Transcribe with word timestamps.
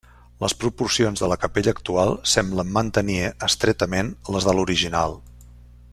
Les 0.43 0.53
proporcions 0.61 1.21
de 1.23 1.27
la 1.31 1.37
capella 1.43 1.73
actual 1.77 2.15
semblen 2.33 2.73
mantenir 2.79 3.21
estretament 3.51 4.13
les 4.37 4.49
de 4.51 4.57
l'original. 4.61 5.19